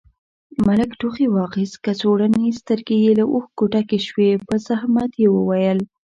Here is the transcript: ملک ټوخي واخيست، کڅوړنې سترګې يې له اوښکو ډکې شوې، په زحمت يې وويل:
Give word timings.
ملک 0.67 0.91
ټوخي 0.99 1.27
واخيست، 1.35 1.75
کڅوړنې 1.85 2.47
سترګې 2.59 2.97
يې 3.03 3.11
له 3.19 3.25
اوښکو 3.33 3.63
ډکې 3.73 3.99
شوې، 4.07 4.31
په 4.47 4.55
زحمت 4.67 5.11
يې 5.21 5.27
وويل: 5.31 5.79